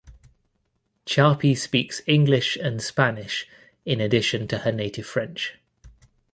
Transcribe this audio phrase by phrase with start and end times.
[1.05, 3.47] Charpy speaks English and Spanish
[3.85, 5.59] in addition to her native French.